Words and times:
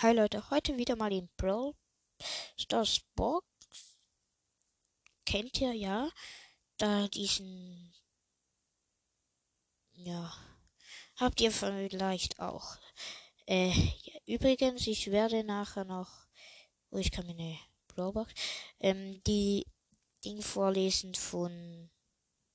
Hi 0.00 0.12
Leute, 0.12 0.50
heute 0.50 0.76
wieder 0.76 0.94
mal 0.94 1.10
in 1.10 1.30
Brawl 1.38 1.74
Stars 2.58 3.00
Box. 3.14 3.46
Kennt 5.24 5.58
ihr 5.58 5.72
ja, 5.72 6.10
da 6.76 7.08
diesen, 7.08 7.94
ja, 9.94 10.34
habt 11.14 11.40
ihr 11.40 11.50
vielleicht 11.50 12.38
auch. 12.40 12.76
Äh, 13.46 13.70
ja, 13.70 14.20
übrigens, 14.26 14.86
ich 14.86 15.10
werde 15.10 15.42
nachher 15.44 15.86
noch, 15.86 16.28
oh, 16.90 16.98
ich 16.98 17.10
kann 17.10 17.26
meine 17.26 17.58
Brawlbox, 17.88 18.34
ähm, 18.80 19.22
die 19.26 19.64
Ding 20.22 20.42
vorlesen 20.42 21.14
von, 21.14 21.90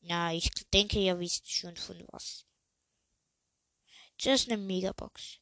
na, 0.02 0.32
ich 0.32 0.52
denke, 0.72 1.00
ihr 1.00 1.20
wisst 1.20 1.50
schon 1.50 1.76
von 1.76 2.06
was. 2.12 2.46
Das 4.20 4.42
ist 4.42 4.52
eine 4.52 4.62
Megabox. 4.62 5.41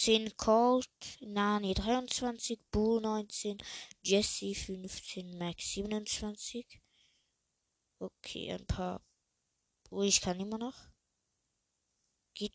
10 0.00 0.34
Colt, 0.38 0.88
Nani 1.20 1.74
23, 1.74 2.58
Bull 2.70 3.02
19, 3.02 3.58
Jesse 4.02 4.54
15, 4.54 5.36
Max 5.36 5.74
27. 5.74 6.80
Okay, 7.98 8.50
ein 8.50 8.64
paar. 8.64 9.02
Oh, 9.90 10.00
ich 10.00 10.22
kann 10.22 10.40
immer 10.40 10.56
noch. 10.56 10.88
Geht. 12.32 12.54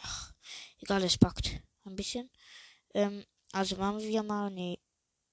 Ach, 0.00 0.32
egal, 0.78 1.02
es 1.04 1.18
packt. 1.18 1.60
Ein 1.84 1.94
bisschen. 1.94 2.30
Ähm, 2.94 3.26
also 3.52 3.76
machen 3.76 4.00
wir 4.00 4.22
mal 4.22 4.46
eine 4.46 4.78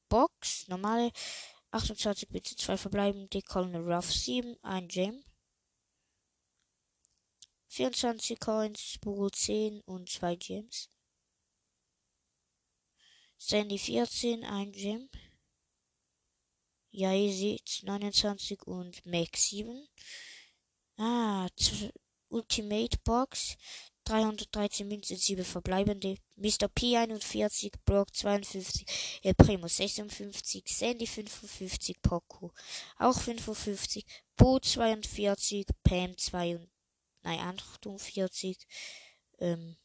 Box. 0.09 0.67
Normale 0.67 1.13
28 1.71 2.27
bitte 2.27 2.53
2 2.53 2.75
verbleiben. 2.75 3.29
Die 3.29 3.43
Colonel 3.43 3.93
Ruff 3.93 4.11
7, 4.11 4.57
ein 4.61 4.89
Gem. 4.89 5.23
24 7.75 8.39
Coins, 8.39 8.97
Bull 9.01 9.29
10 9.29 9.81
und 9.81 10.09
2 10.09 10.37
Gems. 10.37 10.87
Sandy 13.37 13.77
14, 13.77 14.45
ein 14.45 14.71
Gem. 14.71 15.09
Ja, 16.91 17.11
ihr 17.11 17.33
seht 17.33 17.81
29 17.83 18.65
und 18.65 19.05
Max 19.05 19.49
7. 19.49 19.89
Ah, 20.95 21.49
Ultimate 22.29 22.97
Box. 23.03 23.57
313 24.05 24.87
Münzen, 24.87 25.17
7 25.17 25.43
verbleibende. 25.43 26.15
Mr. 26.37 26.69
P 26.69 26.95
41, 26.95 27.73
Brock 27.83 28.15
52, 28.15 28.85
El 29.21 29.33
Primo 29.33 29.67
56, 29.67 30.63
Sandy 30.65 31.07
55, 31.07 32.01
Poco 32.01 32.53
auch 32.99 33.19
55, 33.19 34.05
Bo 34.37 34.59
42, 34.59 35.65
Pam 35.83 36.17
22 36.17 36.74
nein, 37.25 37.39
48. 37.39 38.57
Ähm, 39.39 39.77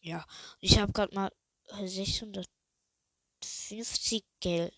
ja, 0.00 0.26
ich 0.60 0.78
habe 0.78 0.92
gerade 0.92 1.14
mal 1.14 1.32
650 1.70 4.24
Geld. 4.40 4.74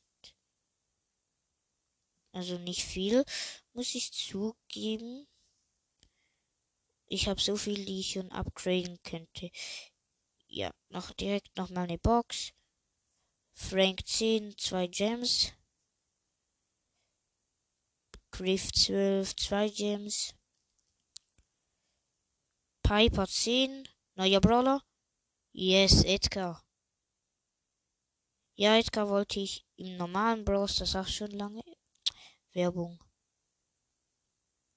Also 2.32 2.58
nicht 2.58 2.82
viel, 2.82 3.24
muss 3.72 3.94
ich 3.94 4.12
zugeben. 4.12 5.26
Ich 7.06 7.28
habe 7.28 7.40
so 7.40 7.56
viel, 7.56 7.84
die 7.84 8.00
ich 8.00 8.12
schon 8.12 8.32
upgraden 8.32 9.00
könnte. 9.02 9.50
Ja, 10.46 10.72
noch 10.88 11.12
direkt 11.12 11.56
noch 11.56 11.70
mal 11.70 11.84
eine 11.84 11.98
Box. 11.98 12.52
Frank 13.54 14.06
10, 14.06 14.58
2 14.58 14.86
Gems. 14.88 15.52
Griff 18.30 18.72
12, 18.72 19.36
2 19.36 19.68
Gems. 19.68 20.34
Piper 22.94 23.26
10. 23.26 23.88
Neuer 24.14 24.40
Brawler. 24.40 24.80
Yes, 25.50 26.04
Edgar. 26.04 26.62
Ja, 28.54 28.78
Edgar 28.78 29.08
wollte 29.08 29.40
ich 29.40 29.66
im 29.74 29.96
normalen 29.96 30.44
Bros, 30.44 30.76
das 30.76 30.94
auch 30.94 31.08
schon 31.08 31.32
lange. 31.32 31.64
Werbung. 32.52 33.02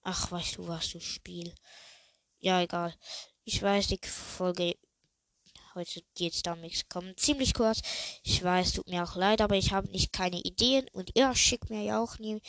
Ach, 0.01 0.31
weißt 0.31 0.57
du 0.57 0.67
was, 0.67 0.89
du 0.89 0.99
Spiel. 0.99 1.53
Ja, 2.39 2.59
egal. 2.59 2.95
Ich 3.43 3.61
weiß, 3.61 3.85
die 3.89 3.99
Folge 4.03 4.73
heute 5.75 6.01
geht's 6.15 6.41
damit 6.41 6.89
kommen 6.89 7.15
ziemlich 7.17 7.53
kurz. 7.53 7.81
Ich 8.23 8.43
weiß, 8.43 8.73
tut 8.73 8.87
mir 8.87 9.03
auch 9.03 9.15
leid, 9.15 9.41
aber 9.41 9.57
ich 9.57 9.73
habe 9.73 9.91
nicht 9.91 10.11
keine 10.11 10.39
Ideen 10.39 10.89
und 10.91 11.11
ihr 11.15 11.35
schickt 11.35 11.69
mir 11.69 11.83
ja 11.83 12.01
auch 12.01 12.17
nie 12.17 12.41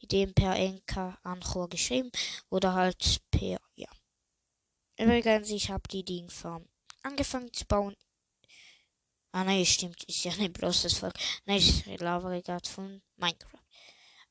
Ideen 0.00 0.34
per 0.34 0.54
Enka 0.54 1.18
Anchor 1.22 1.70
geschrieben 1.70 2.10
oder 2.50 2.74
halt 2.74 3.22
per. 3.30 3.58
Übrigens, 5.04 5.50
ich 5.50 5.70
habe 5.70 5.86
die 5.88 6.04
Dingfarm 6.04 6.66
angefangen 7.02 7.52
zu 7.52 7.64
bauen. 7.66 7.96
Ah, 9.32 9.44
nein, 9.44 9.66
stimmt, 9.66 10.04
ist 10.04 10.24
ja 10.24 10.34
nicht 10.36 10.52
bloß 10.52 10.82
das 10.82 10.94
Volk. 10.94 11.14
Nein, 11.44 11.58
ich 11.58 11.84
labere 12.00 12.40
gerade 12.42 12.68
von 12.68 13.02
Minecraft. 13.16 13.58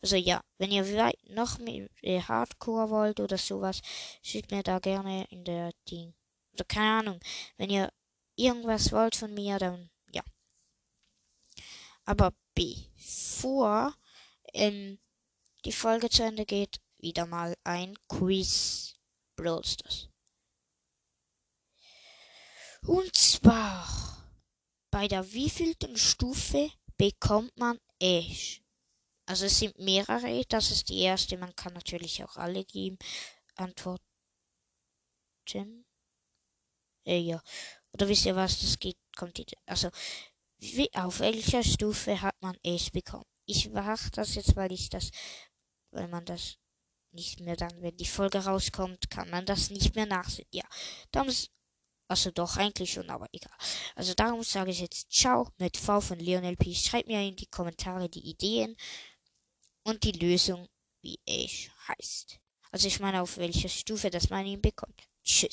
Also 0.01 0.15
ja, 0.15 0.41
wenn 0.57 0.71
ihr 0.71 1.13
noch 1.29 1.59
mehr 1.59 1.87
Hardcore 2.27 2.89
wollt 2.89 3.19
oder 3.19 3.37
sowas, 3.37 3.81
schickt 4.21 4.51
mir 4.51 4.63
da 4.63 4.79
gerne 4.79 5.25
in 5.29 5.43
der 5.43 5.71
Ding. 5.89 6.13
Oder 6.53 6.65
keine 6.65 6.99
Ahnung, 6.99 7.19
wenn 7.57 7.69
ihr 7.69 7.91
irgendwas 8.35 8.91
wollt 8.91 9.15
von 9.15 9.33
mir, 9.33 9.59
dann 9.59 9.89
ja. 10.11 10.23
Aber 12.05 12.33
bevor 12.53 13.95
ähm, 14.53 14.99
die 15.65 15.71
Folge 15.71 16.09
zu 16.09 16.23
Ende 16.23 16.45
geht, 16.45 16.79
wieder 16.97 17.25
mal 17.25 17.55
ein 17.63 17.97
Quiz. 18.07 18.95
Brawl 19.35 19.63
Stars. 19.65 20.12
Und 22.85 23.15
zwar 23.15 23.87
bei 24.91 25.07
der 25.07 25.31
wievielten 25.31 25.97
Stufe 25.97 26.69
bekommt 26.97 27.57
man 27.57 27.79
Ash? 27.99 28.61
Also 29.25 29.45
es 29.45 29.59
sind 29.59 29.77
mehrere, 29.79 30.43
das 30.49 30.69
ist 30.69 30.89
die 30.89 30.99
erste, 30.99 31.37
man 31.37 31.55
kann 31.55 31.73
natürlich 31.73 32.23
auch 32.23 32.35
alle 32.35 32.65
geben. 32.65 32.97
Antworten. 33.55 34.03
Äh, 37.05 37.19
ja. 37.19 37.41
Oder 37.93 38.09
wisst 38.09 38.25
ihr 38.25 38.35
was, 38.35 38.59
das 38.59 38.79
geht, 38.79 38.97
kommt 39.15 39.37
die, 39.37 39.45
also 39.65 39.89
wie, 40.57 40.93
auf 40.93 41.19
welcher 41.19 41.63
Stufe 41.63 42.21
hat 42.21 42.35
man 42.41 42.57
Ash 42.63 42.91
bekommen? 42.91 43.25
Ich 43.45 43.69
mache 43.69 44.09
das 44.11 44.35
jetzt, 44.35 44.55
weil 44.55 44.71
ich 44.71 44.89
das, 44.89 45.11
weil 45.91 46.07
man 46.07 46.25
das 46.25 46.57
nicht 47.11 47.39
mehr 47.41 47.55
dann, 47.55 47.81
wenn 47.81 47.95
die 47.97 48.05
Folge 48.05 48.39
rauskommt, 48.39 49.09
kann 49.09 49.29
man 49.29 49.45
das 49.45 49.69
nicht 49.69 49.95
mehr 49.95 50.05
nachsehen. 50.05 50.47
Ja, 50.51 50.63
darum 51.11 51.29
also 52.13 52.29
doch, 52.29 52.57
eigentlich 52.57 52.93
schon, 52.93 53.09
aber 53.09 53.27
egal. 53.31 53.57
Also 53.95 54.13
darum 54.13 54.43
sage 54.43 54.69
ich 54.69 54.81
jetzt 54.81 55.11
Ciao 55.11 55.49
mit 55.57 55.77
V 55.77 55.99
von 55.99 56.19
Lionel 56.19 56.55
P. 56.55 56.75
Schreibt 56.75 57.07
mir 57.07 57.19
in 57.27 57.35
die 57.35 57.47
Kommentare 57.47 58.07
die 58.07 58.29
Ideen 58.29 58.75
und 59.81 60.03
die 60.03 60.11
Lösung, 60.11 60.67
wie 61.01 61.19
es 61.25 61.69
heißt. 61.87 62.39
Also 62.69 62.87
ich 62.87 62.99
meine, 62.99 63.19
auf 63.19 63.37
welcher 63.37 63.67
Stufe 63.67 64.11
das 64.11 64.29
man 64.29 64.45
ihn 64.45 64.61
bekommt. 64.61 65.09
Tschüss. 65.23 65.49